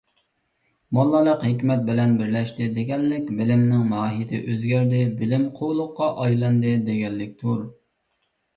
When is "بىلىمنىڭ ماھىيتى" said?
3.41-4.41